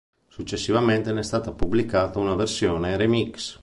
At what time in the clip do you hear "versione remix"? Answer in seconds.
2.33-3.59